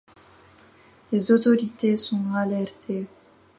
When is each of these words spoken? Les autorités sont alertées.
Les 1.11 1.31
autorités 1.31 1.95
sont 1.95 2.33
alertées. 2.33 3.05